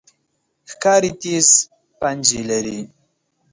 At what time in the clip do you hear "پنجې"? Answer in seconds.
1.99-2.41